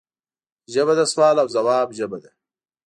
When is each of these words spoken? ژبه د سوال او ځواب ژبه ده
ژبه 0.73 0.93
د 0.99 1.01
سوال 1.11 1.35
او 1.43 1.47
ځواب 1.55 1.87
ژبه 1.97 2.17
ده 2.23 2.31